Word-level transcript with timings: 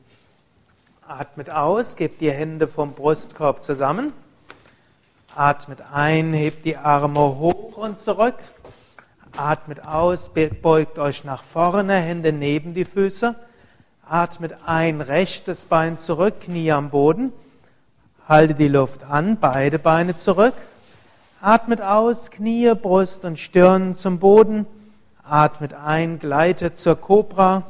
Atmet 1.08 1.50
aus, 1.50 1.96
gebt 1.96 2.22
die 2.22 2.32
Hände 2.32 2.68
vom 2.68 2.94
Brustkorb 2.94 3.64
zusammen. 3.64 4.14
Atmet 5.36 5.82
ein, 5.92 6.34
hebt 6.34 6.66
die 6.66 6.78
Arme 6.78 7.20
hoch 7.20 7.78
und 7.78 7.98
zurück. 7.98 8.36
Atmet 9.36 9.88
aus, 9.88 10.30
beugt 10.62 11.00
euch 11.00 11.24
nach 11.24 11.42
vorne, 11.42 11.96
Hände 11.96 12.32
neben 12.32 12.76
die 12.76 12.86
Füße. 12.86 13.34
Atmet 14.06 14.54
ein, 14.68 15.02
rechtes 15.02 15.66
Bein 15.66 15.98
zurück, 15.98 16.42
Knie 16.42 16.72
am 16.72 16.92
Boden. 16.92 17.34
Halte 18.28 18.54
die 18.54 18.68
Luft 18.68 19.04
an, 19.04 19.38
beide 19.42 19.80
Beine 19.80 20.16
zurück. 20.16 20.54
Atmet 21.42 21.82
aus, 21.82 22.30
Knie, 22.30 22.76
Brust 22.76 23.26
und 23.26 23.40
Stirn 23.40 23.96
zum 23.96 24.20
Boden. 24.20 24.68
Atmet 25.34 25.74
ein, 25.74 26.20
gleitet 26.20 26.78
zur 26.78 26.96
Kobra. 26.96 27.64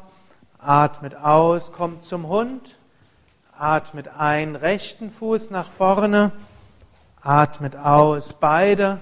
Atmet 0.60 1.16
aus, 1.16 1.72
kommt 1.72 2.04
zum 2.04 2.28
Hund. 2.28 2.78
Atmet 3.58 4.10
ein, 4.10 4.58
rechten 4.58 5.10
Fuß 5.10 5.50
nach 5.50 5.70
vorne. 5.70 6.34
Atmet 7.22 7.78
aus, 7.78 8.34
beide. 8.34 9.00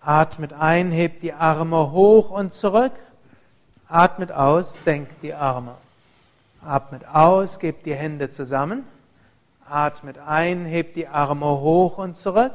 Atmet 0.00 0.54
ein, 0.54 0.90
hebt 0.90 1.22
die 1.22 1.34
Arme 1.34 1.90
hoch 1.92 2.30
und 2.30 2.54
zurück. 2.54 2.98
Atmet 3.88 4.32
aus, 4.32 4.82
senkt 4.82 5.22
die 5.22 5.34
Arme. 5.34 5.74
Atmet 6.64 7.06
aus, 7.12 7.58
gebt 7.58 7.84
die 7.84 7.94
Hände 7.94 8.30
zusammen. 8.30 8.88
Atmet 9.68 10.16
ein, 10.16 10.64
hebt 10.64 10.96
die 10.96 11.08
Arme 11.08 11.44
hoch 11.44 11.98
und 11.98 12.16
zurück. 12.16 12.54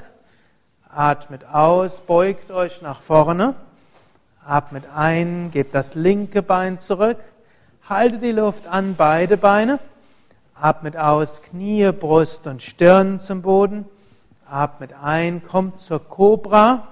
Atmet 0.90 1.46
aus, 1.46 2.02
beugt 2.02 2.50
euch 2.50 2.82
nach 2.82 3.00
vorne. 3.00 3.54
Atmet 4.48 4.84
ein, 4.96 5.50
gebt 5.50 5.74
das 5.74 5.96
linke 5.96 6.44
Bein 6.44 6.78
zurück. 6.78 7.18
Haltet 7.90 8.24
die 8.24 8.32
Luft 8.32 8.68
an, 8.68 8.94
beide 8.96 9.38
Beine. 9.38 9.80
Atmet 10.54 10.96
aus, 10.96 11.42
Knie, 11.42 11.92
Brust 11.92 12.46
und 12.46 12.62
Stirn 12.62 13.20
zum 13.20 13.42
Boden. 13.42 13.86
Atmet 14.48 14.94
ein, 15.02 15.42
kommt 15.42 15.80
zur 15.80 16.08
Kobra. 16.08 16.88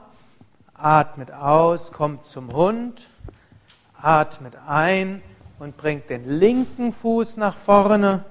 Atmet 0.73 1.31
aus, 1.31 1.91
kommt 1.91 2.25
zum 2.25 2.51
Hund. 2.53 3.07
Atmet 4.01 4.55
ein 4.67 5.21
und 5.59 5.77
bringt 5.77 6.09
den 6.09 6.27
linken 6.27 6.91
Fuß 6.91 7.37
nach 7.37 7.55
vorne. 7.55 8.25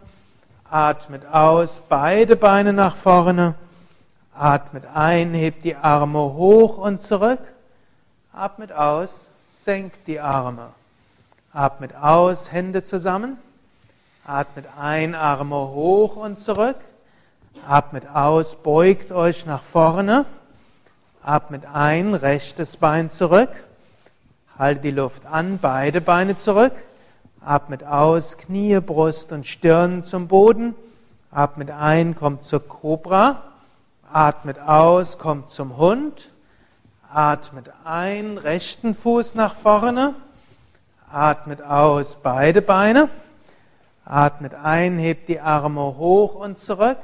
Atmet 0.69 1.27
aus, 1.27 1.81
beide 1.89 2.35
Beine 2.35 2.73
nach 2.73 2.97
vorne. 2.97 3.55
Atmet 4.35 4.85
ein, 4.93 5.33
hebt 5.33 5.63
die 5.63 5.77
Arme 5.77 6.19
hoch 6.19 6.77
und 6.79 7.03
zurück. 7.03 7.52
Atmet 8.35 8.73
aus, 8.73 9.29
senkt 9.47 10.07
die 10.07 10.19
Arme. 10.19 10.71
Atmet 11.53 11.95
aus, 11.95 12.51
Hände 12.51 12.83
zusammen. 12.83 13.37
Atmet 14.25 14.65
ein, 14.81 15.15
Arme 15.15 15.57
hoch 15.57 16.17
und 16.17 16.39
zurück. 16.39 16.79
Atmet 17.69 18.09
aus, 18.09 18.57
beugt 18.57 19.13
euch 19.13 19.45
nach 19.45 19.63
vorne. 19.63 20.25
Atmet 21.23 21.67
ein, 21.67 22.15
rechtes 22.15 22.79
Bein 22.79 23.11
zurück. 23.11 23.51
Haltet 24.59 24.85
die 24.85 24.93
Luft 24.93 25.27
an, 25.27 25.59
beide 25.61 26.01
Beine 26.01 26.35
zurück. 26.39 26.73
Atmet 27.45 27.85
aus, 27.85 28.39
Knie, 28.39 28.81
Brust 28.81 29.33
und 29.33 29.45
Stirn 29.45 30.03
zum 30.03 30.29
Boden. 30.29 30.75
Atmet 31.31 31.71
ein, 31.71 32.17
kommt 32.17 32.47
zur 32.47 32.67
Kobra. 32.67 33.43
Atmet 34.11 34.59
aus, 34.59 35.19
kommt 35.19 35.51
zum 35.51 35.77
Hund. 35.77 36.32
Atmet 37.15 37.71
ein, 37.85 38.39
rechten 38.39 38.95
Fuß 38.95 39.35
nach 39.35 39.55
vorne. 39.55 40.15
Atmet 41.11 41.61
aus, 41.61 42.17
beide 42.23 42.63
Beine. 42.63 43.11
Atmet 44.07 44.55
ein, 44.55 44.97
hebt 44.97 45.29
die 45.29 45.39
Arme 45.39 45.99
hoch 45.99 46.35
und 46.37 46.59
zurück. 46.59 46.97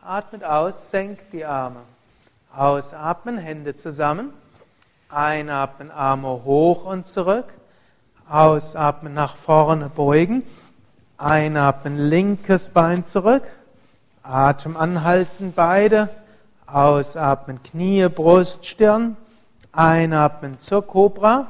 Atmet 0.00 0.42
aus, 0.42 0.90
senkt 0.90 1.34
die 1.34 1.44
Arme. 1.44 1.80
Ausatmen, 2.56 3.36
Hände 3.36 3.74
zusammen. 3.74 4.32
Einatmen, 5.10 5.90
Arme 5.90 6.42
hoch 6.44 6.86
und 6.86 7.06
zurück. 7.06 7.52
Ausatmen, 8.26 9.12
nach 9.12 9.36
vorne 9.36 9.90
beugen. 9.90 10.44
Einatmen, 11.18 11.98
linkes 11.98 12.70
Bein 12.70 13.04
zurück. 13.04 13.46
Atem 14.22 14.78
anhalten, 14.78 15.52
beide. 15.54 16.08
Ausatmen, 16.72 17.62
Knie, 17.62 18.08
Brust, 18.08 18.64
Stirn. 18.64 19.16
Einatmen 19.72 20.60
zur 20.60 20.86
Kobra. 20.86 21.48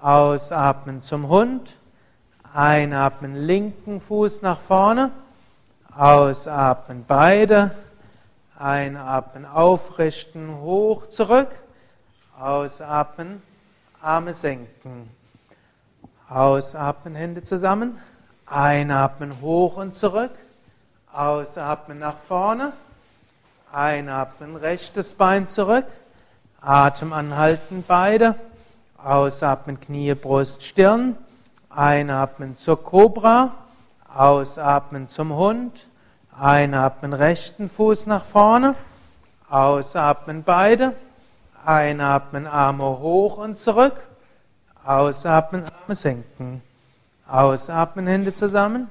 Ausatmen 0.00 1.00
zum 1.00 1.28
Hund. 1.28 1.78
Einatmen, 2.52 3.36
linken 3.36 4.00
Fuß 4.00 4.42
nach 4.42 4.58
vorne. 4.58 5.12
Ausatmen, 5.96 7.04
beide. 7.06 7.70
Einatmen, 8.58 9.46
aufrichten, 9.46 10.60
hoch, 10.60 11.06
zurück. 11.06 11.56
Ausatmen, 12.38 13.42
Arme 14.00 14.34
senken. 14.34 15.08
Ausatmen, 16.28 17.14
Hände 17.14 17.42
zusammen. 17.42 17.98
Einatmen, 18.46 19.40
hoch 19.40 19.76
und 19.76 19.94
zurück. 19.94 20.32
Ausatmen 21.12 22.00
nach 22.00 22.18
vorne. 22.18 22.72
Einatmen, 23.72 24.56
rechtes 24.56 25.14
Bein 25.14 25.48
zurück. 25.48 25.86
Atem 26.60 27.14
anhalten, 27.14 27.82
beide. 27.88 28.34
Ausatmen, 29.02 29.80
Knie, 29.80 30.14
Brust, 30.14 30.62
Stirn. 30.62 31.16
Einatmen 31.70 32.58
zur 32.58 32.84
Kobra. 32.84 33.54
Ausatmen 34.14 35.08
zum 35.08 35.34
Hund. 35.34 35.88
Einatmen, 36.38 37.14
rechten 37.14 37.70
Fuß 37.70 38.04
nach 38.04 38.26
vorne. 38.26 38.74
Ausatmen, 39.48 40.42
beide. 40.42 40.94
Einatmen, 41.64 42.46
Arme 42.46 42.84
hoch 42.84 43.38
und 43.38 43.56
zurück. 43.56 43.98
Ausatmen, 44.84 45.64
Arme 45.64 45.94
senken. 45.94 46.60
Ausatmen, 47.26 48.06
Hände 48.06 48.34
zusammen. 48.34 48.90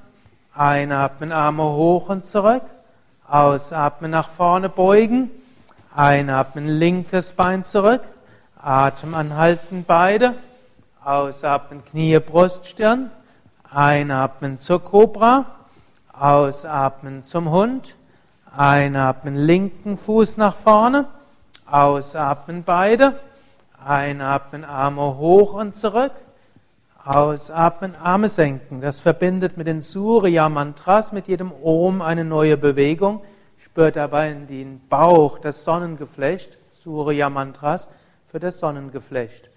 Einatmen, 0.52 1.30
Arme 1.30 1.62
hoch 1.62 2.08
und 2.08 2.26
zurück. 2.26 2.64
Ausatmen, 3.32 4.10
nach 4.10 4.28
vorne 4.28 4.68
beugen. 4.68 5.30
Einatmen, 5.96 6.68
linkes 6.68 7.32
Bein 7.32 7.64
zurück. 7.64 8.02
Atem 8.60 9.14
anhalten, 9.14 9.86
beide. 9.88 10.34
Ausatmen, 11.02 11.82
Knie, 11.82 12.18
Brust, 12.18 12.66
Stirn. 12.66 13.10
Einatmen 13.70 14.58
zur 14.58 14.84
Kobra. 14.84 15.46
Ausatmen 16.12 17.22
zum 17.22 17.48
Hund. 17.48 17.96
Einatmen, 18.54 19.34
linken 19.34 19.96
Fuß 19.96 20.36
nach 20.36 20.54
vorne. 20.54 21.08
Ausatmen, 21.64 22.64
beide. 22.64 23.18
Einatmen, 23.82 24.62
Arme 24.62 25.16
hoch 25.16 25.54
und 25.54 25.74
zurück. 25.74 26.12
Ausatmen, 27.04 27.96
Arme 27.96 28.28
senken. 28.28 28.80
Das 28.80 29.00
verbindet 29.00 29.56
mit 29.56 29.66
den 29.66 29.80
Surya-Mantras, 29.80 31.12
mit 31.12 31.26
jedem 31.26 31.50
Om 31.50 32.00
eine 32.00 32.24
neue 32.24 32.56
Bewegung. 32.56 33.22
Spürt 33.58 33.96
dabei 33.96 34.30
in 34.30 34.46
den 34.46 34.80
Bauch 34.88 35.38
das 35.38 35.64
Sonnengeflecht, 35.64 36.58
Surya-Mantras 36.70 37.88
für 38.26 38.38
das 38.38 38.60
Sonnengeflecht. 38.60 39.50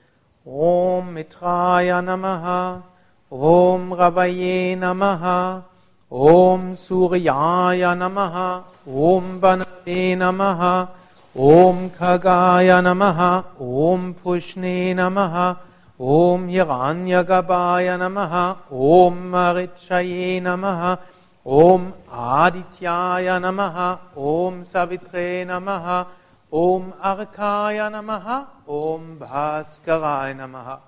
Om 0.44 1.14
Mitraya 1.14 2.02
Namaha, 2.02 2.84
Om 3.30 3.94
Ravaye 3.94 4.76
Namaha, 4.76 5.66
Om 6.10 6.74
Suryaya 6.74 7.96
Namaha, 7.96 8.64
Om 8.86 9.40
Banave 9.40 10.16
Namaha, 10.18 10.88
Om 11.36 11.92
Kagaya 11.92 12.82
Namaha, 12.82 13.44
Om 13.60 14.16
Pushne 14.16 14.96
Namaha, 14.96 15.58
Om 16.00 16.48
Hiranyagabhaya 16.50 17.98
Namaha, 17.98 18.58
Om 18.72 19.32
Marichaye 19.32 20.42
Namaha, 20.42 21.00
Om 21.46 21.94
Adityaya 22.12 23.40
Namaha, 23.40 24.00
Om 24.18 24.64
Savitre 24.66 25.46
Namaha, 25.46 26.06
Om 26.52 26.94
Arkaya 27.02 27.90
Namaha, 27.90 28.46
Om 28.68 29.18
Bhaskaray 29.20 30.36
Namaha. 30.36 30.80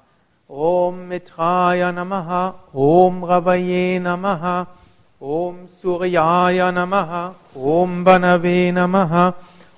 Om 0.50 1.10
Mitraya 1.10 1.92
Namaha, 1.94 2.56
Om 2.74 3.22
Ravaye 3.22 4.00
Namaha, 4.00 4.66
Om 5.22 5.68
Suryaya 5.68 6.72
Namaha, 6.72 7.34
Om 7.54 8.06
Banave 8.06 8.72
Namaha, 8.72 9.34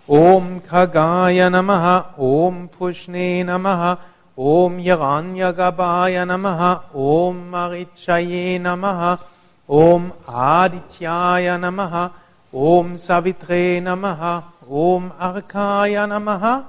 Om 0.07 0.61
Kagaya 0.61 1.49
Namaha, 1.49 2.19
Om 2.19 2.69
Pushne 2.69 3.43
Namaha, 3.43 3.97
Om 4.39 4.77
Hiranyagabhaya 4.77 6.23
Namaha, 6.23 6.95
Om 6.95 7.51
Marichaye 7.51 8.57
Namaha, 8.57 9.19
Om 9.67 10.13
Adityaya 10.25 11.59
Namaha, 11.59 12.13
Om 12.53 12.95
Savitre 12.95 13.81
Namaha, 13.81 14.43
Om 14.65 15.11
Arkaya 15.19 16.07
Namaha, 16.07 16.65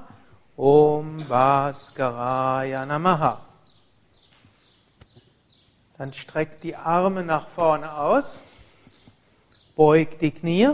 Om 0.57 1.23
Bhaskaraya 1.29 2.85
Namaha. 2.85 3.37
Dann 5.97 6.11
streckt 6.11 6.63
die 6.63 6.75
Arme 6.75 7.23
nach 7.23 7.47
vorne 7.47 7.95
aus, 7.95 8.41
beugt 9.77 10.21
die 10.21 10.31
Knie, 10.31 10.71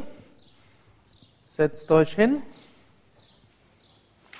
setzt 1.45 1.91
euch 1.91 2.15
hin 2.15 2.41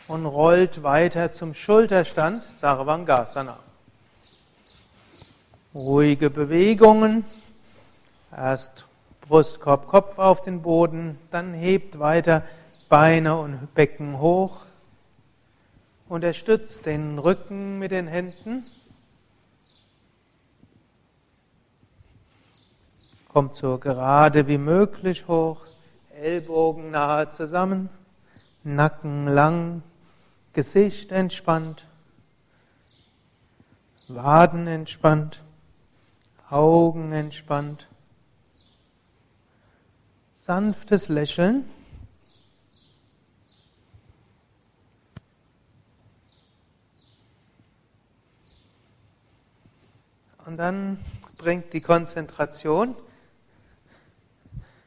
und 0.08 0.26
rollt 0.26 0.84
weiter 0.84 1.32
zum 1.32 1.54
Schulterstand, 1.54 2.44
Sarvangasana. 2.46 3.60
Ruhige 5.76 6.30
Bewegungen, 6.30 7.26
erst 8.36 8.86
Brustkorb, 9.28 9.88
Kopf 9.88 10.18
auf 10.18 10.42
den 10.42 10.62
Boden, 10.62 11.18
dann 11.30 11.54
hebt 11.54 12.00
weiter 12.00 12.44
Beine 12.88 13.36
und 13.36 13.74
Becken 13.76 14.20
hoch, 14.20 14.62
unterstützt 16.08 16.86
den 16.86 17.20
Rücken 17.20 17.78
mit 17.80 17.92
den 17.92 18.08
Händen. 18.08 18.66
Kommt 23.28 23.56
so 23.56 23.78
gerade 23.78 24.48
wie 24.48 24.58
möglich 24.58 25.28
hoch, 25.28 25.66
Ellbogen 26.16 26.92
nahe 26.92 27.30
zusammen, 27.30 27.90
Nacken 28.64 29.28
lang, 29.28 29.84
Gesicht 30.58 31.12
entspannt, 31.12 31.86
Waden 34.08 34.66
entspannt, 34.66 35.44
Augen 36.50 37.12
entspannt, 37.12 37.88
sanftes 40.32 41.10
Lächeln. 41.10 41.70
Und 50.48 50.58
dann 50.58 50.98
bringt 51.38 51.72
die 51.72 51.82
Konzentration 51.82 52.96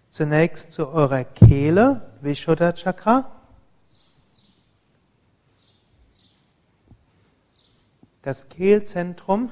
Zunächst 0.08 0.72
zu 0.72 0.88
eurer 0.88 1.22
Kehle, 1.22 2.10
Vishuddha 2.20 2.72
Chakra. 2.72 3.39
Das 8.22 8.50
Kehlzentrum 8.50 9.50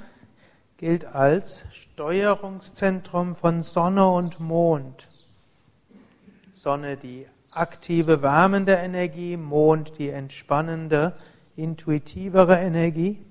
gilt 0.77 1.07
als 1.07 1.65
Steuerungszentrum 1.71 3.35
von 3.35 3.63
Sonne 3.63 4.07
und 4.07 4.41
Mond. 4.41 5.09
Sonne 6.53 6.99
die 6.99 7.27
aktive, 7.53 8.21
wärmende 8.21 8.75
Energie, 8.75 9.39
Mond 9.39 9.99
die 9.99 10.11
entspannende, 10.11 11.15
intuitivere 11.57 12.59
Energie. 12.59 13.25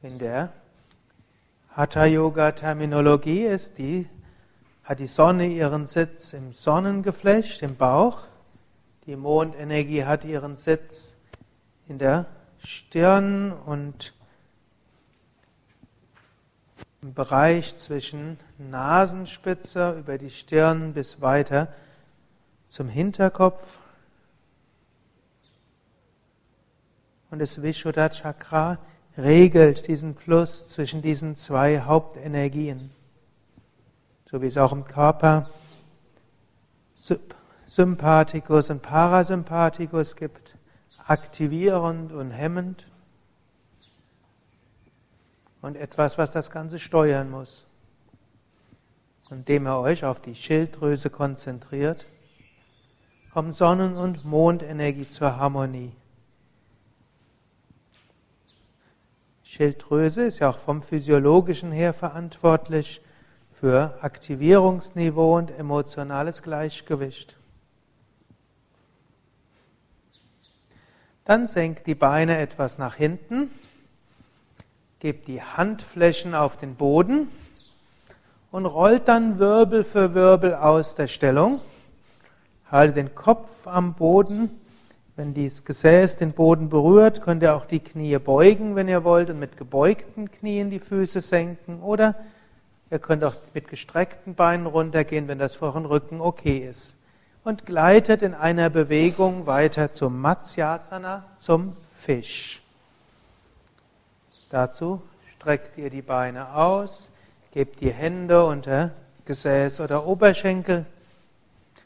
In 0.00 0.18
der 0.18 0.50
Hatha-Yoga-Terminologie 1.72 3.44
ist 3.44 3.76
die, 3.76 4.08
hat 4.82 4.98
die 4.98 5.06
Sonne 5.06 5.46
ihren 5.46 5.86
Sitz 5.86 6.32
im 6.32 6.52
Sonnengeflecht, 6.52 7.60
im 7.60 7.76
Bauch. 7.76 8.22
Die 9.04 9.16
Mondenergie 9.16 10.04
hat 10.04 10.24
ihren 10.24 10.56
Sitz 10.56 11.16
in 11.88 11.98
der 11.98 12.26
Stirn 12.58 13.52
und 13.52 14.14
im 17.02 17.12
Bereich 17.12 17.76
zwischen 17.76 18.38
Nasenspitze 18.56 19.98
über 19.98 20.16
die 20.16 20.30
Stirn 20.30 20.94
bis 20.94 21.20
weiter 21.20 21.68
zum 22.68 22.88
Hinterkopf. 22.88 23.78
Und 27.30 27.40
das 27.40 27.60
Vishuddha 27.60 28.08
Chakra 28.08 28.78
regelt 29.18 29.86
diesen 29.86 30.14
Fluss 30.14 30.66
zwischen 30.66 31.02
diesen 31.02 31.36
zwei 31.36 31.80
Hauptenergien. 31.80 32.90
So 34.24 34.40
wie 34.40 34.46
es 34.46 34.56
auch 34.56 34.72
im 34.72 34.84
Körper 34.84 35.50
Sympathikus 37.66 38.70
und 38.70 38.82
Parasympathikus 38.82 40.16
gibt, 40.16 40.56
aktivierend 41.06 42.12
und 42.12 42.30
hemmend 42.30 42.86
und 45.60 45.76
etwas, 45.76 46.18
was 46.18 46.32
das 46.32 46.50
Ganze 46.50 46.78
steuern 46.78 47.30
muss. 47.30 47.66
Indem 49.30 49.66
ihr 49.66 49.78
euch 49.78 50.04
auf 50.04 50.20
die 50.20 50.34
Schilddrüse 50.34 51.10
konzentriert, 51.10 52.06
kommt 53.32 53.54
Sonnen- 53.54 53.96
und 53.96 54.24
Mondenergie 54.24 55.08
zur 55.08 55.36
Harmonie. 55.36 55.92
Schilddrüse 59.42 60.24
ist 60.24 60.40
ja 60.40 60.50
auch 60.50 60.58
vom 60.58 60.82
physiologischen 60.82 61.72
her 61.72 61.94
verantwortlich 61.94 63.00
für 63.52 64.02
Aktivierungsniveau 64.02 65.36
und 65.36 65.50
emotionales 65.50 66.42
Gleichgewicht. 66.42 67.36
Dann 71.24 71.48
senkt 71.48 71.86
die 71.86 71.94
Beine 71.94 72.38
etwas 72.38 72.78
nach 72.78 72.96
hinten, 72.96 73.50
gebt 75.00 75.28
die 75.28 75.42
Handflächen 75.42 76.34
auf 76.34 76.56
den 76.56 76.74
Boden 76.74 77.28
und 78.50 78.66
rollt 78.66 79.08
dann 79.08 79.38
Wirbel 79.38 79.84
für 79.84 80.14
Wirbel 80.14 80.54
aus 80.54 80.94
der 80.94 81.06
Stellung. 81.06 81.60
Halte 82.70 82.94
den 82.94 83.14
Kopf 83.14 83.66
am 83.66 83.94
Boden 83.94 84.50
wenn 85.16 85.32
das 85.32 85.64
Gesäß 85.64 86.16
den 86.16 86.32
Boden 86.32 86.68
berührt, 86.68 87.22
könnt 87.22 87.42
ihr 87.44 87.54
auch 87.54 87.66
die 87.66 87.78
Knie 87.78 88.18
beugen, 88.18 88.74
wenn 88.74 88.88
ihr 88.88 89.04
wollt, 89.04 89.30
und 89.30 89.38
mit 89.38 89.56
gebeugten 89.56 90.30
Knien 90.30 90.70
die 90.70 90.80
Füße 90.80 91.20
senken. 91.20 91.80
Oder 91.82 92.16
ihr 92.90 92.98
könnt 92.98 93.22
auch 93.22 93.36
mit 93.52 93.68
gestreckten 93.68 94.34
Beinen 94.34 94.66
runtergehen, 94.66 95.28
wenn 95.28 95.38
das 95.38 95.54
vor 95.54 95.72
dem 95.72 95.84
Rücken 95.84 96.20
okay 96.20 96.58
ist. 96.58 96.96
Und 97.44 97.66
gleitet 97.66 98.22
in 98.22 98.32
einer 98.32 98.70
Bewegung 98.70 99.46
weiter 99.46 99.92
zum 99.92 100.18
Matsyasana, 100.20 101.24
zum 101.36 101.76
Fisch. 101.90 102.62
Dazu 104.48 105.02
streckt 105.28 105.76
ihr 105.76 105.90
die 105.90 106.00
Beine 106.00 106.54
aus, 106.54 107.10
gebt 107.52 107.80
die 107.80 107.92
Hände 107.92 108.46
unter 108.46 108.92
Gesäß 109.26 109.80
oder 109.80 110.06
Oberschenkel, 110.06 110.86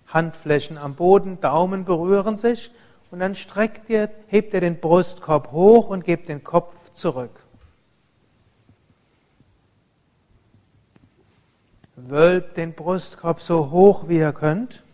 Handflächen 0.07 0.79
am 0.79 0.95
Boden, 0.95 1.41
Daumen 1.41 1.85
berühren 1.85 2.37
sich 2.37 2.71
und 3.11 3.19
dann 3.19 3.35
streckt 3.35 3.91
ihr, 3.91 4.11
hebt 4.29 4.55
ihr 4.55 4.61
den 4.61 4.79
Brustkorb 4.79 5.51
hoch 5.51 5.89
und 5.89 6.05
gebt 6.05 6.29
den 6.29 6.45
Kopf 6.45 6.93
zurück. 6.93 7.43
Wölbt 11.97 12.57
den 12.57 12.75
Brustkorb 12.75 13.41
so 13.41 13.71
hoch 13.71 14.09
wie 14.09 14.19
ihr 14.19 14.33
könnt. 14.33 14.85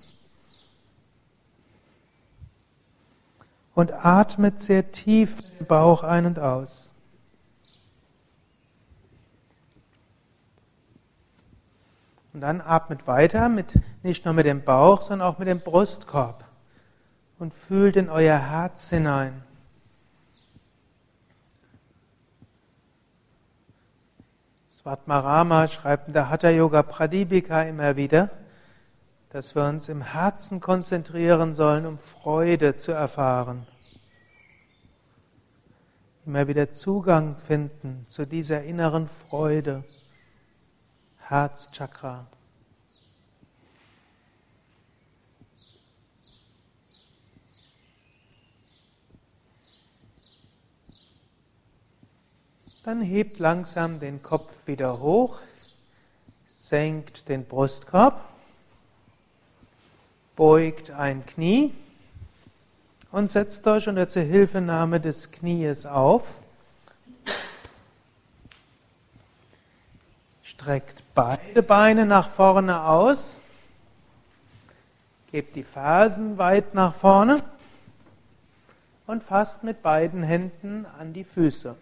Und 3.74 3.92
atmet 3.92 4.62
sehr 4.62 4.92
tief 4.92 5.42
den 5.58 5.66
Bauch 5.66 6.04
ein 6.04 6.26
und 6.26 6.38
aus. 6.38 6.92
Und 12.32 12.40
dann 12.40 12.60
atmet 12.60 13.06
weiter 13.06 13.48
mit, 13.48 13.78
nicht 14.02 14.24
nur 14.24 14.34
mit 14.34 14.46
dem 14.46 14.64
Bauch, 14.64 15.02
sondern 15.02 15.28
auch 15.28 15.38
mit 15.38 15.48
dem 15.48 15.60
Brustkorb 15.60 16.44
und 17.38 17.54
fühlt 17.54 17.96
in 17.96 18.08
euer 18.08 18.38
Herz 18.38 18.90
hinein. 18.90 19.42
Svatmarama 24.70 25.66
schreibt 25.68 26.08
in 26.08 26.14
der 26.14 26.28
Hatha 26.28 26.50
Yoga 26.50 26.82
Pradipika 26.82 27.62
immer 27.62 27.96
wieder, 27.96 28.30
dass 29.34 29.56
wir 29.56 29.64
uns 29.64 29.88
im 29.88 30.00
Herzen 30.00 30.60
konzentrieren 30.60 31.54
sollen, 31.54 31.86
um 31.86 31.98
Freude 31.98 32.76
zu 32.76 32.92
erfahren. 32.92 33.66
Immer 36.24 36.46
wieder 36.46 36.70
Zugang 36.70 37.36
finden 37.38 38.06
zu 38.06 38.28
dieser 38.28 38.62
inneren 38.62 39.08
Freude. 39.08 39.82
Herzchakra. 41.16 42.28
Dann 52.84 53.02
hebt 53.02 53.40
langsam 53.40 53.98
den 53.98 54.22
Kopf 54.22 54.52
wieder 54.66 55.00
hoch, 55.00 55.40
senkt 56.46 57.28
den 57.28 57.44
Brustkorb, 57.46 58.33
beugt 60.36 60.90
ein 60.90 61.24
Knie 61.26 61.72
und 63.10 63.30
setzt 63.30 63.66
euch 63.66 63.88
unter 63.88 64.08
Zuhilfenahme 64.08 65.00
des 65.00 65.30
Knies 65.30 65.86
auf. 65.86 66.40
Streckt 70.42 71.02
beide 71.14 71.62
Beine 71.62 72.06
nach 72.06 72.30
vorne 72.30 72.82
aus. 72.82 73.40
Gebt 75.30 75.56
die 75.56 75.64
Fersen 75.64 76.38
weit 76.38 76.74
nach 76.74 76.94
vorne 76.94 77.42
und 79.06 79.22
fasst 79.22 79.62
mit 79.62 79.82
beiden 79.82 80.22
Händen 80.22 80.86
an 80.98 81.12
die 81.12 81.24
Füße. 81.24 81.76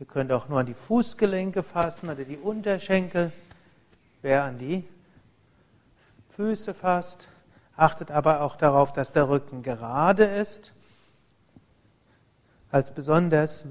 Ihr 0.00 0.06
könnt 0.06 0.32
auch 0.32 0.48
nur 0.48 0.60
an 0.60 0.66
die 0.66 0.74
Fußgelenke 0.74 1.62
fassen 1.62 2.10
oder 2.10 2.24
die 2.24 2.36
Unterschenkel. 2.36 3.30
Wer 4.22 4.42
an 4.42 4.58
die 4.58 4.84
Füße 6.30 6.74
fasst, 6.74 7.28
achtet 7.76 8.10
aber 8.10 8.42
auch 8.42 8.56
darauf, 8.56 8.92
dass 8.92 9.12
der 9.12 9.28
Rücken 9.28 9.62
gerade 9.62 10.24
ist. 10.24 10.72
Als 12.72 12.92
besonders 12.92 13.64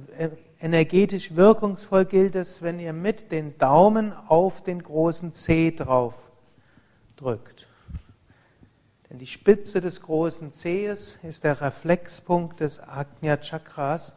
energetisch 0.61 1.35
wirkungsvoll 1.35 2.05
gilt 2.05 2.35
es, 2.35 2.61
wenn 2.61 2.79
ihr 2.79 2.93
mit 2.93 3.33
den 3.33 3.57
Daumen 3.57 4.13
auf 4.13 4.63
den 4.63 4.81
großen 4.81 5.33
Zeh 5.33 5.71
drauf 5.71 6.31
drückt. 7.17 7.67
Denn 9.09 9.19
die 9.19 9.27
Spitze 9.27 9.81
des 9.81 9.99
großen 9.99 10.53
Zehs 10.53 11.19
ist 11.21 11.43
der 11.43 11.59
Reflexpunkt 11.59 12.61
des 12.61 12.79
Agnya 12.79 13.35
Chakras 13.35 14.15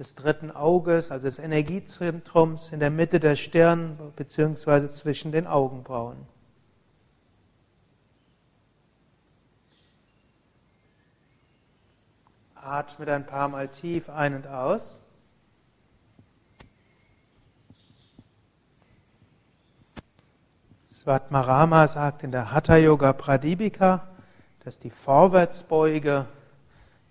des 0.00 0.14
dritten 0.14 0.50
Auges, 0.50 1.10
also 1.10 1.26
des 1.26 1.38
Energiezentrums 1.38 2.72
in 2.72 2.80
der 2.80 2.88
Mitte 2.88 3.20
der 3.20 3.36
Stirn 3.36 3.98
bzw. 4.16 4.90
zwischen 4.92 5.30
den 5.30 5.46
Augenbrauen. 5.46 6.16
Atmet 12.54 13.10
ein 13.10 13.26
paar 13.26 13.48
Mal 13.48 13.68
tief 13.68 14.08
ein 14.08 14.34
und 14.34 14.46
aus. 14.46 15.02
Svatmarama 20.88 21.86
sagt 21.88 22.22
in 22.22 22.32
der 22.32 22.52
Hatha 22.52 22.76
Yoga 22.78 23.12
Pradipika, 23.12 24.08
dass 24.64 24.78
die 24.78 24.88
Vorwärtsbeuge 24.88 26.26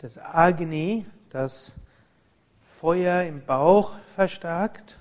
des 0.01 0.17
Agni, 0.17 1.05
das 1.29 1.75
Feuer 2.79 3.23
im 3.23 3.45
Bauch 3.45 3.99
verstärkt. 4.15 4.97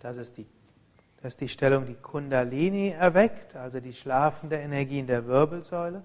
Das 0.00 0.16
ist 0.16 0.38
die, 0.38 0.46
das 1.22 1.34
ist 1.34 1.40
die 1.40 1.48
Stellung, 1.48 1.86
die 1.86 1.94
Kundalini 1.94 2.88
erweckt, 2.88 3.54
also 3.54 3.78
die 3.78 3.92
schlafende 3.92 4.56
Energie 4.56 4.98
in 4.98 5.06
der 5.06 5.28
Wirbelsäule. 5.28 6.02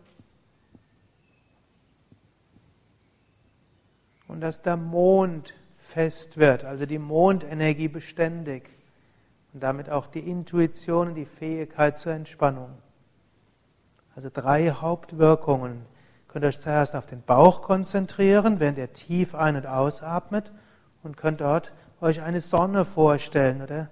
Und 4.27 4.41
dass 4.41 4.61
der 4.61 4.77
Mond 4.77 5.55
fest 5.79 6.37
wird, 6.37 6.65
also 6.65 6.85
die 6.85 6.99
Mondenergie 6.99 7.87
beständig 7.87 8.69
und 9.53 9.63
damit 9.63 9.89
auch 9.89 10.05
die 10.05 10.29
Intuition 10.29 11.07
und 11.07 11.15
die 11.15 11.25
Fähigkeit 11.25 11.97
zur 11.97 12.13
Entspannung. 12.13 12.77
Also 14.15 14.29
drei 14.31 14.69
Hauptwirkungen 14.69 15.94
Könnt 16.35 16.43
euch 16.43 16.59
zuerst 16.59 16.97
auf 16.97 17.05
den 17.05 17.21
Bauch 17.21 17.61
konzentrieren, 17.61 18.59
während 18.59 18.77
ihr 18.77 18.91
tief 18.91 19.35
ein- 19.35 19.55
und 19.55 19.65
ausatmet 19.65 20.51
und 21.01 21.15
könnt 21.15 21.39
dort 21.39 21.71
euch 22.01 22.21
eine 22.23 22.41
Sonne 22.41 22.83
vorstellen 22.83 23.61
oder 23.61 23.89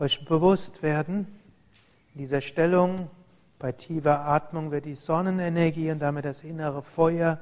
euch 0.00 0.24
bewusst 0.24 0.82
werden. 0.82 1.28
In 2.12 2.18
dieser 2.18 2.40
Stellung 2.40 3.10
bei 3.60 3.70
tiefer 3.70 4.26
Atmung 4.26 4.72
wird 4.72 4.86
die 4.86 4.96
Sonnenenergie 4.96 5.92
und 5.92 6.00
damit 6.00 6.24
das 6.24 6.42
innere 6.42 6.82
Feuer, 6.82 7.38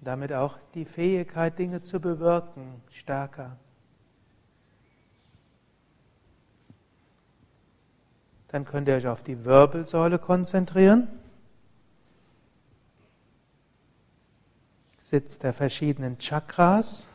und 0.00 0.08
damit 0.08 0.32
auch 0.32 0.58
die 0.74 0.84
Fähigkeit, 0.84 1.56
Dinge 1.56 1.82
zu 1.82 2.00
bewirken, 2.00 2.82
stärker. 2.90 3.56
Dann 8.48 8.64
könnt 8.64 8.88
ihr 8.88 8.96
euch 8.96 9.06
auf 9.06 9.22
die 9.22 9.44
Wirbelsäule 9.44 10.18
konzentrieren. 10.18 11.06
Sitz 15.10 15.40
der 15.40 15.52
verschiedenen 15.52 16.18
Chakras. 16.18 17.08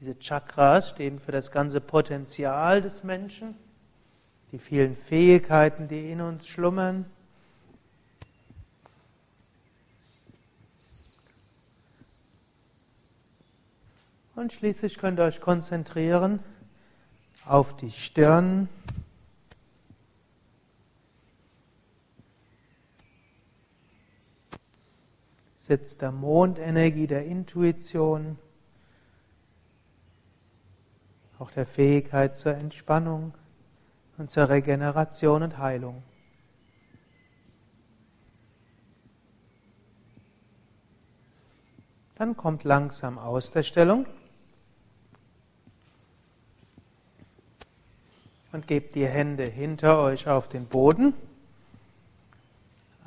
Diese 0.00 0.18
Chakras 0.18 0.88
stehen 0.88 1.20
für 1.20 1.30
das 1.30 1.50
ganze 1.50 1.82
Potenzial 1.82 2.80
des 2.80 3.04
Menschen, 3.04 3.54
die 4.50 4.58
vielen 4.58 4.96
Fähigkeiten, 4.96 5.88
die 5.88 6.10
in 6.10 6.22
uns 6.22 6.46
schlummern. 6.46 7.04
Und 14.34 14.54
schließlich 14.54 14.96
könnt 14.96 15.20
ihr 15.20 15.24
euch 15.24 15.42
konzentrieren 15.42 16.38
auf 17.44 17.76
die 17.76 17.90
Stirn, 17.90 18.70
Sitz 25.66 25.96
der 25.96 26.12
Mondenergie, 26.12 27.08
der 27.08 27.26
Intuition, 27.26 28.38
auch 31.40 31.50
der 31.50 31.66
Fähigkeit 31.66 32.36
zur 32.36 32.54
Entspannung 32.54 33.34
und 34.16 34.30
zur 34.30 34.48
Regeneration 34.48 35.42
und 35.42 35.58
Heilung. 35.58 36.04
Dann 42.14 42.36
kommt 42.36 42.62
langsam 42.62 43.18
aus 43.18 43.50
der 43.50 43.64
Stellung 43.64 44.06
und 48.52 48.68
gebt 48.68 48.94
die 48.94 49.08
Hände 49.08 49.42
hinter 49.42 49.98
euch 49.98 50.28
auf 50.28 50.48
den 50.48 50.66
Boden. 50.66 51.12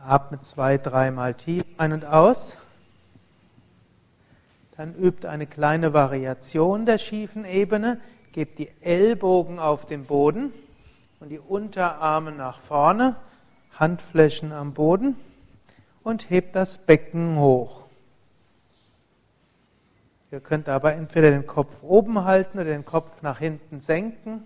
Atmet 0.05 0.43
zwei, 0.43 0.77
dreimal 0.77 1.33
tief 1.33 1.63
ein 1.77 1.93
und 1.93 2.05
aus. 2.05 2.57
Dann 4.77 4.95
übt 4.95 5.27
eine 5.27 5.45
kleine 5.45 5.93
Variation 5.93 6.85
der 6.85 6.97
schiefen 6.97 7.45
Ebene. 7.45 7.99
Gebt 8.31 8.59
die 8.59 8.69
Ellbogen 8.81 9.59
auf 9.59 9.85
den 9.85 10.05
Boden 10.05 10.53
und 11.19 11.29
die 11.29 11.39
Unterarme 11.39 12.31
nach 12.31 12.59
vorne, 12.59 13.15
Handflächen 13.73 14.51
am 14.51 14.73
Boden 14.73 15.15
und 16.03 16.29
hebt 16.29 16.55
das 16.55 16.77
Becken 16.77 17.37
hoch. 17.39 17.85
Ihr 20.31 20.39
könnt 20.39 20.67
dabei 20.67 20.93
entweder 20.93 21.31
den 21.31 21.47
Kopf 21.47 21.81
oben 21.81 22.23
halten 22.23 22.59
oder 22.59 22.69
den 22.69 22.85
Kopf 22.85 23.21
nach 23.21 23.39
hinten 23.39 23.81
senken. 23.81 24.43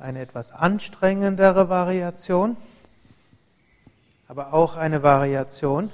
Eine 0.00 0.20
etwas 0.20 0.52
anstrengendere 0.52 1.68
Variation, 1.68 2.56
aber 4.28 4.52
auch 4.52 4.76
eine 4.76 5.02
Variation, 5.02 5.90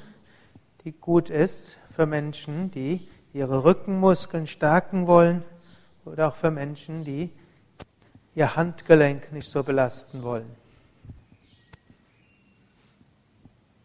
die 0.85 0.93
gut 0.93 1.31
ist 1.31 1.79
für 1.95 2.07
Menschen, 2.07 2.71
die 2.71 3.09
ihre 3.33 3.65
Rückenmuskeln 3.65 4.47
stärken 4.47 5.07
wollen 5.07 5.45
oder 6.05 6.29
auch 6.29 6.35
für 6.35 6.51
Menschen, 6.51 7.05
die 7.05 7.31
ihr 8.35 8.57
Handgelenk 8.57 9.33
nicht 9.33 9.49
so 9.49 9.63
belasten 9.63 10.23
wollen. 10.23 10.51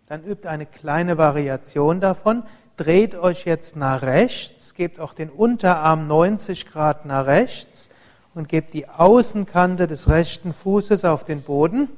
Dann 0.07 0.23
übt 0.23 0.47
eine 0.47 0.65
kleine 0.65 1.17
Variation 1.17 1.99
davon. 1.99 2.43
Dreht 2.77 3.15
euch 3.15 3.45
jetzt 3.45 3.75
nach 3.75 4.03
rechts, 4.03 4.73
gebt 4.73 4.99
auch 4.99 5.13
den 5.13 5.29
Unterarm 5.29 6.07
90 6.07 6.65
Grad 6.65 7.05
nach 7.05 7.25
rechts 7.25 7.89
und 8.37 8.47
gebt 8.47 8.75
die 8.75 8.87
Außenkante 8.87 9.87
des 9.87 10.09
rechten 10.09 10.53
Fußes 10.53 11.05
auf 11.05 11.23
den 11.23 11.41
Boden. 11.41 11.89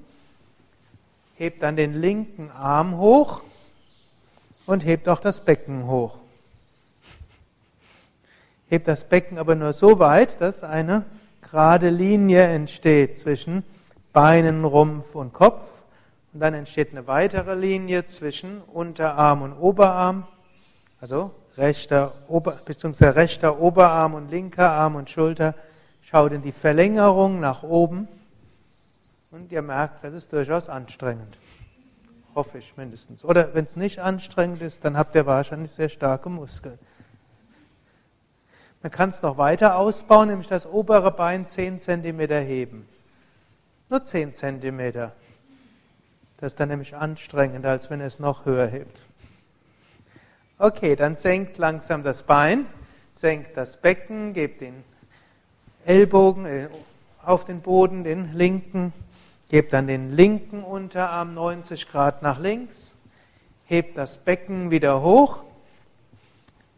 Hebt 1.35 1.61
dann 1.63 1.75
den 1.75 1.99
linken 1.99 2.49
Arm 2.49 2.97
hoch 2.97 3.41
und 4.65 4.85
hebt 4.85 5.09
auch 5.09 5.19
das 5.19 5.43
Becken 5.43 5.85
hoch. 5.87 6.17
Hebt 8.69 8.87
das 8.87 9.03
Becken 9.03 9.37
aber 9.37 9.55
nur 9.55 9.73
so 9.73 9.99
weit, 9.99 10.39
dass 10.39 10.63
eine 10.63 11.05
gerade 11.41 11.89
Linie 11.89 12.43
entsteht 12.43 13.17
zwischen 13.17 13.63
Beinen, 14.13 14.63
Rumpf 14.63 15.15
und 15.15 15.33
Kopf. 15.33 15.83
Und 16.33 16.39
dann 16.39 16.53
entsteht 16.53 16.91
eine 16.91 17.05
weitere 17.05 17.53
Linie 17.55 18.05
zwischen 18.05 18.61
Unterarm 18.61 19.41
und 19.41 19.53
Oberarm. 19.53 20.25
Also 21.01 21.31
rechter, 21.57 22.13
Ober, 22.29 22.59
beziehungsweise 22.63 23.15
rechter 23.17 23.59
Oberarm 23.59 24.13
und 24.13 24.31
linker 24.31 24.69
Arm 24.69 24.95
und 24.95 25.09
Schulter 25.09 25.53
Schaut 26.01 26.31
in 26.31 26.41
die 26.41 26.51
Verlängerung 26.51 27.39
nach 27.39 27.63
oben 27.63 28.07
Und 29.31 29.51
ihr 29.51 29.61
merkt, 29.61 30.03
das 30.03 30.13
ist 30.13 30.33
durchaus 30.33 30.69
anstrengend. 30.69 31.37
Hoffe 32.33 32.57
ich 32.57 32.75
mindestens. 32.77 33.23
Oder 33.23 33.53
wenn 33.53 33.65
es 33.65 33.75
nicht 33.75 33.99
anstrengend 33.99 34.61
ist, 34.61 34.83
dann 34.85 34.97
habt 34.97 35.13
ihr 35.15 35.25
wahrscheinlich 35.25 35.71
sehr 35.71 35.89
starke 35.89 36.29
Muskeln. 36.29 36.79
Man 38.81 38.91
kann 38.91 39.09
es 39.09 39.21
noch 39.21 39.37
weiter 39.37 39.77
ausbauen, 39.77 40.29
nämlich 40.29 40.47
das 40.47 40.65
obere 40.65 41.11
Bein 41.11 41.45
10 41.45 41.79
cm 41.79 42.19
heben. 42.19 42.87
Nur 43.89 44.03
10 44.03 44.33
cm. 44.33 45.11
Das 46.37 46.53
ist 46.53 46.59
dann 46.59 46.69
nämlich 46.69 46.95
anstrengender, 46.95 47.71
als 47.71 47.89
wenn 47.89 47.99
es 47.99 48.19
noch 48.19 48.45
höher 48.45 48.67
hebt. 48.67 49.01
Okay, 50.57 50.95
dann 50.95 51.17
senkt 51.17 51.57
langsam 51.57 52.03
das 52.03 52.23
Bein, 52.23 52.65
senkt 53.13 53.57
das 53.57 53.77
Becken, 53.77 54.33
gebt 54.33 54.61
den 54.61 54.83
Ellbogen 55.85 56.45
äh, 56.45 56.69
auf 57.23 57.45
den 57.45 57.61
Boden, 57.61 58.03
den 58.03 58.33
linken, 58.33 58.93
gebt 59.49 59.73
dann 59.73 59.87
den 59.87 60.11
linken 60.11 60.63
Unterarm 60.63 61.33
90 61.33 61.87
Grad 61.89 62.21
nach 62.21 62.39
links, 62.39 62.95
hebt 63.65 63.97
das 63.97 64.19
Becken 64.19 64.71
wieder 64.71 65.01
hoch, 65.01 65.43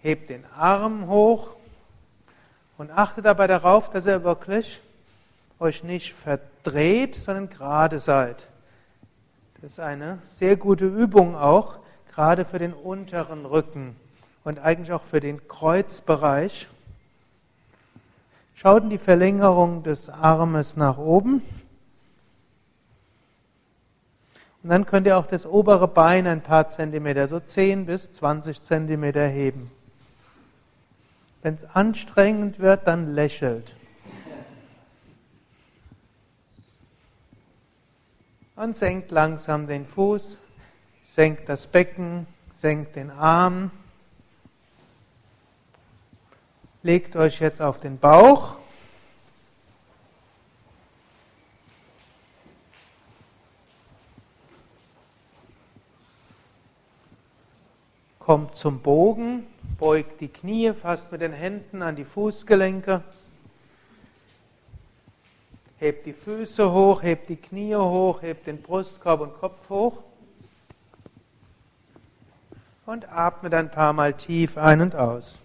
hebt 0.02 0.30
den 0.30 0.46
Arm 0.56 1.08
hoch 1.08 1.56
und 2.78 2.92
achtet 2.92 3.26
dabei 3.26 3.48
darauf, 3.48 3.90
dass 3.90 4.06
ihr 4.06 4.24
wirklich 4.24 4.82
euch 5.60 5.84
nicht 5.84 6.14
verdreht, 6.14 7.16
sondern 7.16 7.50
gerade 7.50 8.00
seid. 8.00 8.48
Das 9.62 9.74
ist 9.74 9.80
eine 9.80 10.18
sehr 10.26 10.58
gute 10.58 10.88
Übung 10.88 11.36
auch, 11.36 11.78
gerade 12.12 12.46
für 12.46 12.58
den 12.58 12.74
unteren 12.74 13.46
Rücken 13.46 13.96
und 14.44 14.58
eigentlich 14.58 14.92
auch 14.92 15.04
für 15.04 15.20
den 15.20 15.48
Kreuzbereich. 15.48 16.68
Schaut 18.62 18.84
in 18.84 18.90
die 18.92 19.00
Verlängerung 19.00 19.82
des 19.82 20.08
Armes 20.08 20.78
nach 20.78 21.00
oben. 21.00 21.42
Und 24.62 24.70
dann 24.70 24.86
könnt 24.86 25.08
ihr 25.08 25.18
auch 25.18 25.26
das 25.26 25.48
obere 25.48 25.88
Bein 25.88 26.28
ein 26.28 26.42
paar 26.42 26.68
Zentimeter, 26.68 27.28
so 27.28 27.40
10 27.40 27.88
bis 27.88 28.12
20 28.12 28.62
Zentimeter 28.62 29.26
heben. 29.26 29.72
Wenn 31.42 31.56
es 31.56 31.66
anstrengend 31.74 32.60
wird, 32.60 32.86
dann 32.86 33.16
lächelt. 33.16 33.76
Und 38.56 38.76
senkt 38.76 39.10
langsam 39.10 39.66
den 39.66 39.88
Fuß, 39.88 40.40
senkt 41.02 41.50
das 41.50 41.66
Becken, 41.66 42.28
senkt 42.52 42.96
den 42.96 43.10
Arm. 43.10 43.72
Legt 46.84 47.16
euch 47.16 47.40
jetzt 47.40 47.62
auf 47.62 47.80
den 47.80 48.00
Bauch. 48.00 48.58
Kommt 58.18 58.56
zum 58.56 58.80
Bogen, 58.80 59.46
beugt 59.78 60.22
die 60.22 60.28
Knie 60.28 60.74
fast 60.74 61.12
mit 61.12 61.22
den 61.22 61.34
Händen 61.34 61.84
an 61.84 61.96
die 61.96 62.04
Fußgelenke. 62.04 63.04
Hebt 65.78 66.06
die 66.08 66.14
Füße 66.14 66.72
hoch, 66.72 67.04
hebt 67.04 67.30
die 67.30 67.36
Knie 67.36 67.76
hoch, 67.76 68.24
hebt 68.24 68.48
den 68.48 68.62
Brustkorb 68.62 69.22
und 69.22 69.34
Kopf 69.40 69.70
hoch. 69.70 70.02
Und 72.88 73.12
atmet 73.12 73.54
ein 73.54 73.70
paar 73.70 73.94
Mal 73.94 74.14
tief 74.14 74.58
ein 74.58 74.82
und 74.82 74.96
aus. 74.96 75.42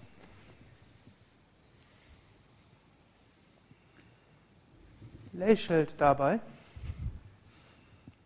Lächelt 5.47 6.01
dabei. 6.01 6.41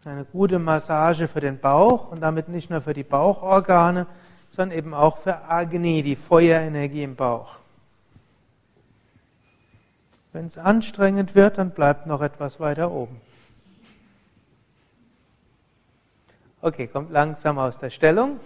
Eine 0.06 0.24
gute 0.24 0.58
Massage 0.58 1.28
für 1.28 1.40
den 1.40 1.58
Bauch 1.58 2.10
und 2.10 2.22
damit 2.22 2.48
nicht 2.48 2.70
nur 2.70 2.80
für 2.80 2.94
die 2.94 3.02
Bauchorgane, 3.02 4.06
sondern 4.48 4.78
eben 4.78 4.94
auch 4.94 5.18
für 5.18 5.46
Agni, 5.46 6.02
die 6.02 6.16
Feuerenergie 6.16 7.02
im 7.02 7.16
Bauch. 7.16 7.56
Wenn 10.32 10.46
es 10.46 10.56
anstrengend 10.56 11.34
wird, 11.34 11.58
dann 11.58 11.72
bleibt 11.72 12.06
noch 12.06 12.22
etwas 12.22 12.58
weiter 12.58 12.90
oben. 12.90 13.20
Okay, 16.62 16.86
kommt 16.86 17.10
langsam 17.10 17.58
aus 17.58 17.80
der 17.80 17.90
Stellung. 17.90 18.40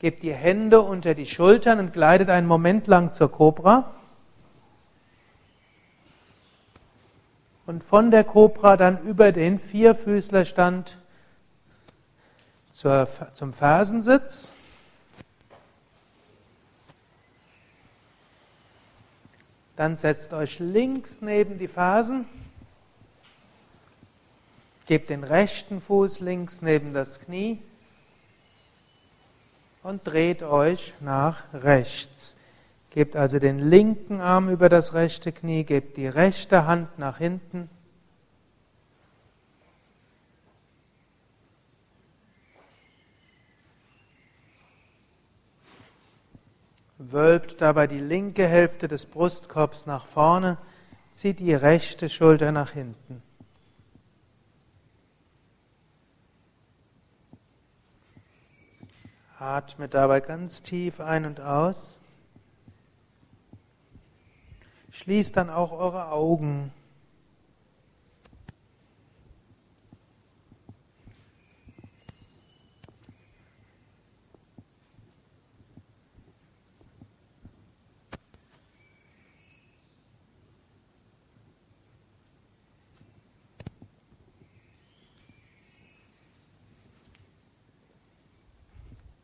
Gebt 0.00 0.24
die 0.24 0.34
Hände 0.34 0.80
unter 0.80 1.14
die 1.14 1.26
Schultern 1.26 1.78
und 1.78 1.92
gleitet 1.92 2.30
einen 2.30 2.48
Moment 2.48 2.88
lang 2.88 3.12
zur 3.12 3.30
Kobra. 3.30 3.94
Und 7.70 7.84
von 7.84 8.10
der 8.10 8.24
Kobra 8.24 8.76
dann 8.76 9.00
über 9.04 9.30
den 9.30 9.60
Vierfüßlerstand 9.60 10.98
zur, 12.72 13.06
zum 13.32 13.52
Fersensitz. 13.52 14.54
Dann 19.76 19.96
setzt 19.96 20.32
euch 20.32 20.58
links 20.58 21.20
neben 21.20 21.58
die 21.58 21.68
Fersen. 21.68 22.24
Gebt 24.86 25.08
den 25.08 25.22
rechten 25.22 25.80
Fuß 25.80 26.18
links 26.18 26.62
neben 26.62 26.92
das 26.92 27.20
Knie 27.20 27.62
und 29.84 30.04
dreht 30.04 30.42
euch 30.42 30.92
nach 30.98 31.44
rechts. 31.54 32.36
Gebt 32.90 33.16
also 33.16 33.38
den 33.38 33.58
linken 33.58 34.20
Arm 34.20 34.48
über 34.48 34.68
das 34.68 34.94
rechte 34.94 35.32
Knie, 35.32 35.64
gebt 35.64 35.96
die 35.96 36.08
rechte 36.08 36.66
Hand 36.66 36.98
nach 36.98 37.18
hinten 37.18 37.68
wölbt 47.12 47.60
dabei 47.60 47.86
die 47.86 47.98
linke 47.98 48.46
Hälfte 48.46 48.86
des 48.86 49.06
Brustkorbs 49.06 49.86
nach 49.86 50.06
vorne, 50.06 50.58
zieht 51.10 51.40
die 51.40 51.54
rechte 51.54 52.08
Schulter 52.08 52.52
nach 52.52 52.72
hinten. 52.72 53.22
Atme 59.38 59.88
dabei 59.88 60.20
ganz 60.20 60.60
tief 60.60 61.00
ein 61.00 61.24
und 61.24 61.40
aus. 61.40 61.99
Schließt 64.90 65.36
dann 65.36 65.50
auch 65.50 65.72
eure 65.72 66.10
Augen. 66.10 66.72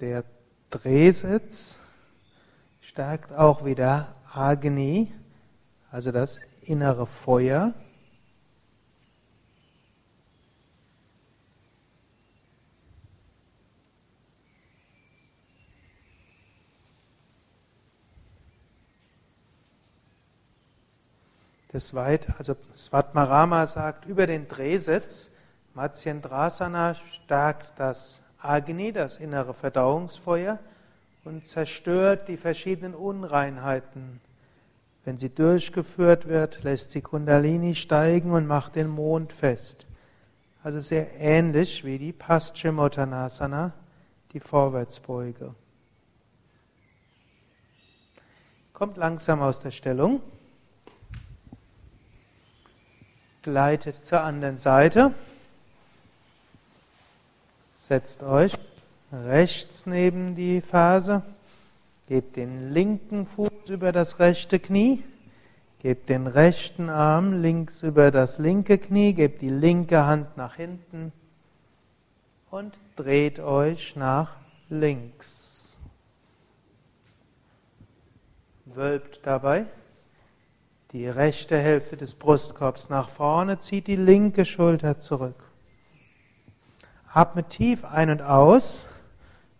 Der 0.00 0.24
Drehsitz 0.70 1.81
stärkt 2.81 3.33
auch 3.33 3.64
wieder 3.64 4.14
Agni, 4.33 5.12
also 5.90 6.12
das 6.12 6.40
innere 6.62 7.07
Feuer. 7.07 7.75
Des 21.72 21.92
Weit, 21.94 22.27
also 22.38 22.57
Svatmarama 22.75 23.66
sagt 23.66 24.07
über 24.07 24.27
den 24.27 24.49
Drehsitz, 24.49 25.31
Matsyendrasana 25.75 26.94
stärkt 26.94 27.79
das 27.79 28.22
Agni, 28.38 28.92
das 28.92 29.18
innere 29.18 29.53
Verdauungsfeuer, 29.53 30.59
und 31.25 31.46
zerstört 31.46 32.29
die 32.29 32.38
verschiedenen 32.38 32.94
Unreinheiten. 32.94 34.20
Wenn 35.06 35.18
sie 35.18 35.32
durchgeführt 35.32 36.26
wird, 36.26 36.64
lässt 36.64 36.90
sie 36.90 37.00
Kundalini 37.00 37.76
steigen 37.76 38.32
und 38.32 38.44
macht 38.44 38.74
den 38.74 38.88
Mond 38.88 39.32
fest. 39.32 39.86
Also 40.64 40.80
sehr 40.80 41.20
ähnlich 41.20 41.84
wie 41.84 41.96
die 41.96 42.12
Paschimottanasana, 42.12 43.72
die 44.32 44.40
Vorwärtsbeuge. 44.40 45.54
Kommt 48.72 48.96
langsam 48.96 49.42
aus 49.42 49.60
der 49.60 49.70
Stellung. 49.70 50.20
Gleitet 53.42 54.04
zur 54.04 54.24
anderen 54.24 54.58
Seite. 54.58 55.14
Setzt 57.70 58.24
euch 58.24 58.54
rechts 59.12 59.86
neben 59.86 60.34
die 60.34 60.60
Ferse, 60.60 61.22
gebt 62.06 62.36
den 62.36 62.70
linken 62.70 63.26
Fuß 63.26 63.68
über 63.68 63.92
das 63.92 64.18
rechte 64.18 64.58
Knie, 64.58 65.02
Gebt 65.86 66.08
den 66.08 66.26
rechten 66.26 66.88
Arm 66.88 67.42
links 67.42 67.84
über 67.84 68.10
das 68.10 68.38
linke 68.38 68.76
Knie, 68.76 69.12
gebt 69.12 69.40
die 69.40 69.50
linke 69.50 70.04
Hand 70.04 70.36
nach 70.36 70.56
hinten. 70.56 71.12
Und 72.50 72.80
dreht 72.96 73.38
euch 73.38 73.94
nach 73.94 74.36
links. 74.68 75.78
Wölbt 78.64 79.20
dabei. 79.24 79.66
Die 80.92 81.06
rechte 81.06 81.56
Hälfte 81.56 81.96
des 81.96 82.16
Brustkorbs 82.16 82.88
nach 82.88 83.08
vorne, 83.08 83.60
zieht 83.60 83.86
die 83.86 83.94
linke 83.94 84.44
Schulter 84.44 84.98
zurück. 84.98 85.52
Atmet 87.12 87.50
tief 87.50 87.84
ein 87.84 88.10
und 88.10 88.22
aus, 88.22 88.88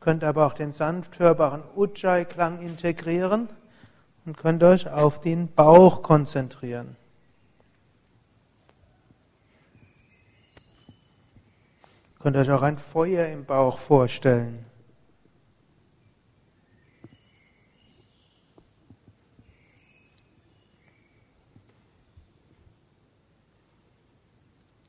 könnt 0.07 0.23
aber 0.23 0.47
auch 0.47 0.53
den 0.53 0.71
sanft 0.71 1.19
hörbaren 1.19 1.65
Ujjayi-Klang 1.75 2.61
integrieren 2.61 3.49
und 4.25 4.37
könnt 4.37 4.63
euch 4.63 4.89
auf 4.89 5.21
den 5.21 5.53
Bauch 5.53 6.01
konzentrieren. 6.01 6.95
Könnt 12.21 12.37
euch 12.37 12.49
auch 12.53 12.63
ein 12.63 12.79
Feuer 12.79 13.27
im 13.27 13.45
Bauch 13.47 13.79
vorstellen. 13.79 14.65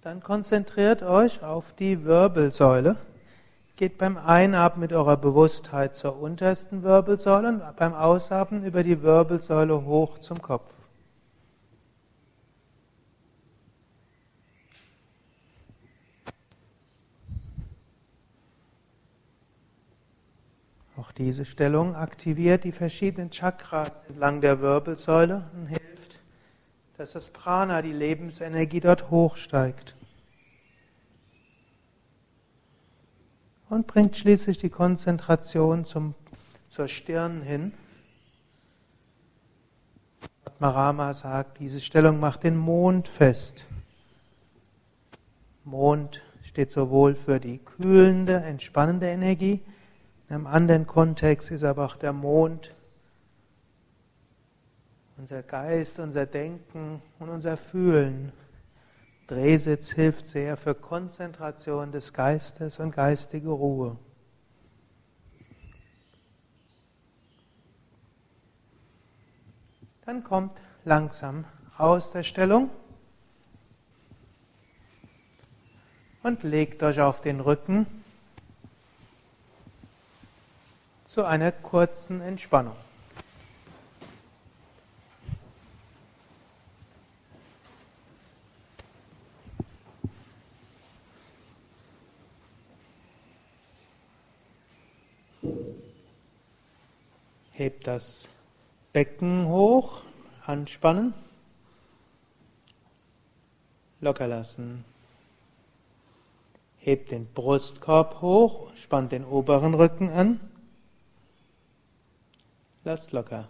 Dann 0.02 0.22
konzentriert 0.22 1.02
euch 1.02 1.42
auf 1.42 1.74
die 1.74 2.04
Wirbelsäule. 2.06 2.98
Geht 3.78 4.00
beim 4.00 4.18
Einatmen 4.18 4.82
mit 4.82 4.92
eurer 4.92 5.18
Bewusstheit 5.18 5.96
zur 5.96 6.20
untersten 6.20 6.82
Wirbelsäule 6.82 7.50
und 7.50 7.76
beim 7.76 7.94
Ausatmen 7.94 8.66
über 8.66 8.82
die 8.82 9.04
Wirbelsäule 9.04 9.86
hoch 9.86 10.18
zum 10.18 10.42
Kopf. 10.42 10.74
Auch 20.98 21.12
diese 21.12 21.46
Stellung 21.46 21.96
aktiviert 21.96 22.64
die 22.64 22.72
verschiedenen 22.72 23.30
Chakras 23.30 23.92
entlang 24.10 24.42
der 24.42 24.60
Wirbelsäule 24.60 25.52
und 25.54 25.68
hilft, 25.68 26.18
dass 26.98 27.12
das 27.12 27.30
Prana, 27.30 27.84
die 27.84 27.94
Lebensenergie 27.94 28.80
dort 28.80 29.12
hochsteigt. 29.12 29.97
Und 33.70 33.88
bringt 33.88 34.16
schließlich 34.18 34.58
die 34.58 34.70
Konzentration 34.70 35.86
zum, 35.86 36.16
zur 36.68 36.88
Stirn 36.88 37.42
hin. 37.42 37.74
Marama 40.60 41.14
sagt, 41.14 41.60
diese 41.60 41.82
Stellung 41.82 42.20
macht 42.20 42.44
den 42.44 42.58
Mond 42.58 43.08
fest. 43.08 43.66
Mond 45.64 46.22
steht 46.42 46.72
sowohl 46.72 47.16
für 47.16 47.40
die 47.40 47.60
kühlende, 47.60 48.38
entspannende 48.38 49.08
Energie, 49.08 49.62
in 50.30 50.36
einem 50.36 50.48
anderen 50.48 50.88
Kontext 50.88 51.52
ist 51.52 51.64
aber 51.64 51.86
auch 51.86 51.96
der 51.96 52.12
Mond 52.12 52.74
unser 55.18 55.42
Geist, 55.42 56.00
unser 56.00 56.26
Denken 56.26 57.02
und 57.20 57.30
unser 57.30 57.58
Fühlen 57.58 58.32
Drehsitz 59.28 59.92
hilft 59.92 60.26
sehr 60.26 60.56
für 60.56 60.74
Konzentration 60.74 61.92
des 61.92 62.14
Geistes 62.14 62.80
und 62.80 62.92
geistige 62.92 63.50
Ruhe. 63.50 63.98
Dann 70.06 70.24
kommt 70.24 70.58
langsam 70.86 71.44
aus 71.78 72.14
der 72.14 72.24
Stellung 72.24 72.70
und 76.24 76.44
legt 76.44 76.82
euch 76.82 77.02
auf 77.02 77.20
den 77.20 77.42
Rücken 77.42 77.86
zu 81.04 81.26
einer 81.26 81.52
kurzen 81.52 82.22
Entspannung. 82.22 82.78
Hebt 97.58 97.88
das 97.88 98.30
Becken 98.94 99.48
hoch, 99.48 100.04
anspannen, 100.46 101.16
locker 104.00 104.28
lassen. 104.28 104.86
Hebt 106.78 107.10
den 107.10 107.26
Brustkorb 107.26 108.22
hoch, 108.22 108.70
spannt 108.76 109.12
den 109.12 109.26
oberen 109.26 109.74
Rücken 109.74 110.12
an, 110.12 110.40
lasst 112.84 113.12
locker. 113.12 113.50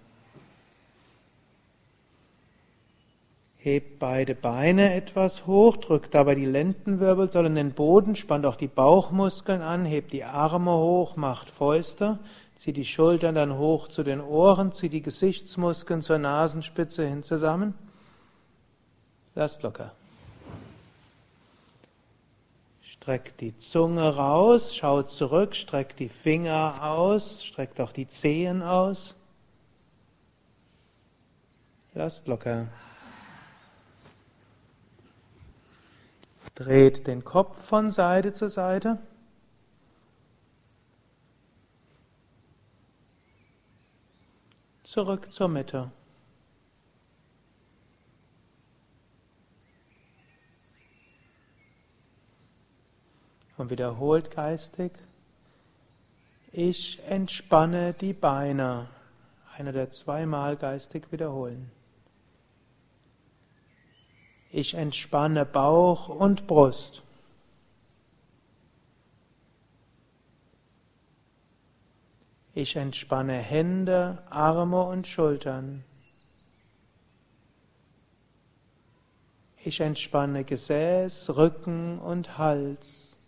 Hebt 3.58 4.00
beide 4.00 4.36
Beine 4.36 4.94
etwas 4.94 5.48
hoch, 5.48 5.76
drückt 5.76 6.14
dabei 6.14 6.36
die 6.36 6.46
Lendenwirbelsäule 6.46 7.48
in 7.48 7.56
den 7.56 7.74
Boden, 7.74 8.16
spannt 8.16 8.46
auch 8.46 8.56
die 8.56 8.70
Bauchmuskeln 8.70 9.62
an, 9.62 9.84
hebt 9.84 10.14
die 10.14 10.24
Arme 10.24 10.72
hoch, 10.72 11.18
macht 11.18 11.50
Fäuste, 11.50 12.20
Zieh 12.58 12.74
die 12.74 12.86
Schultern 12.86 13.36
dann 13.36 13.56
hoch 13.56 13.88
zu 13.88 14.02
den 14.02 14.20
Ohren, 14.20 14.72
zieh 14.74 14.90
die 14.90 15.04
Gesichtsmuskeln 15.04 16.02
zur 16.02 16.18
Nasenspitze 16.18 17.08
hin 17.08 17.22
zusammen. 17.22 17.76
Lasst 19.36 19.62
locker. 19.62 19.92
Streckt 22.82 23.42
die 23.42 23.56
Zunge 23.60 24.16
raus, 24.16 24.76
schaut 24.76 25.12
zurück, 25.12 25.56
streckt 25.56 26.00
die 26.00 26.10
Finger 26.10 26.80
aus, 26.82 27.46
streckt 27.46 27.80
auch 27.80 27.92
die 27.92 28.08
Zehen 28.08 28.64
aus. 28.64 29.14
Lasst 31.94 32.28
locker. 32.28 32.70
Dreht 36.56 37.06
den 37.06 37.24
Kopf 37.24 37.64
von 37.64 37.92
Seite 37.92 38.34
zu 38.34 38.50
Seite. 38.50 38.98
Zurück 44.98 45.32
zur 45.32 45.48
Mitte. 45.48 45.92
Und 53.58 53.70
wiederholt 53.70 54.32
geistig, 54.32 54.94
ich 56.52 57.00
entspanne 57.04 57.94
die 57.94 58.14
Beine. 58.14 58.90
Eine 59.56 59.72
der 59.72 59.92
zweimal 59.92 60.58
geistig 60.58 61.12
wiederholen. 61.12 61.70
Ich 64.50 64.74
entspanne 64.74 65.46
Bauch 65.46 66.10
und 66.10 66.48
Brust. 66.48 67.04
Ich 72.60 72.76
entspanne 72.76 73.38
Hände, 73.38 74.18
Arme 74.32 74.82
und 74.82 75.06
Schultern. 75.06 75.84
Ich 79.64 79.80
entspanne 79.80 80.44
Gesäß, 80.44 81.36
Rücken 81.36 82.00
und 82.00 82.40
Hals. 82.40 83.20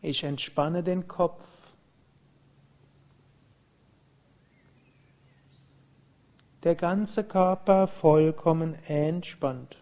Ich 0.00 0.24
entspanne 0.24 0.82
den 0.82 1.06
Kopf. 1.06 1.46
Der 6.62 6.74
ganze 6.74 7.22
Körper 7.22 7.86
vollkommen 7.86 8.76
entspannt. 8.86 9.76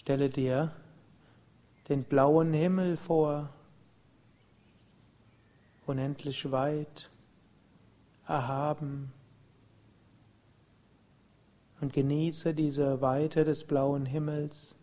Stelle 0.00 0.30
dir 0.30 0.72
den 1.90 2.04
blauen 2.04 2.54
Himmel 2.54 2.96
vor, 2.96 3.50
unendlich 5.84 6.50
weit, 6.50 7.10
erhaben, 8.26 9.12
und 11.82 11.92
genieße 11.92 12.54
diese 12.54 13.02
Weite 13.02 13.44
des 13.44 13.64
blauen 13.64 14.06
Himmels 14.06 14.74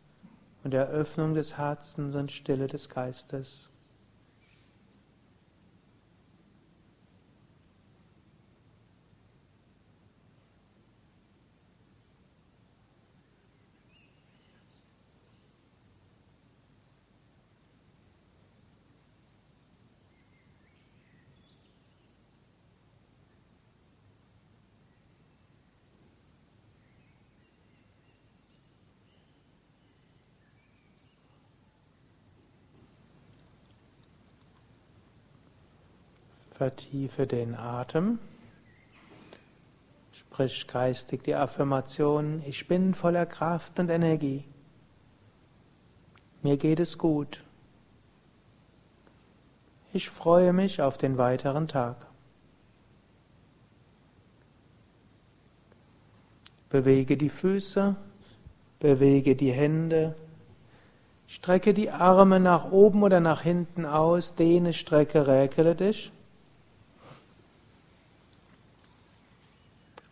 und 0.63 0.69
der 0.69 0.87
Öffnung 0.89 1.33
des 1.33 1.57
Herzens 1.57 2.13
und 2.13 2.31
Stille 2.31 2.67
des 2.67 2.87
Geistes. 2.87 3.71
Vertiefe 36.57 37.27
den 37.27 37.53
Atem. 37.53 38.17
Sprich 40.11 40.67
geistig 40.67 41.23
die 41.23 41.35
Affirmation, 41.35 42.41
ich 42.47 42.67
bin 42.67 42.95
voller 42.95 43.27
Kraft 43.27 43.79
und 43.79 43.91
Energie. 43.91 44.43
Mir 46.41 46.57
geht 46.57 46.79
es 46.79 46.97
gut. 46.97 47.43
Ich 49.93 50.09
freue 50.09 50.51
mich 50.51 50.81
auf 50.81 50.97
den 50.97 51.19
weiteren 51.19 51.67
Tag. 51.67 52.07
Bewege 56.69 57.17
die 57.17 57.29
Füße, 57.29 57.95
bewege 58.79 59.35
die 59.35 59.51
Hände, 59.51 60.15
strecke 61.27 61.75
die 61.75 61.91
Arme 61.91 62.39
nach 62.39 62.71
oben 62.71 63.03
oder 63.03 63.19
nach 63.19 63.43
hinten 63.43 63.85
aus, 63.85 64.33
dehne, 64.33 64.73
strecke, 64.73 65.27
räkele 65.27 65.75
dich. 65.75 66.11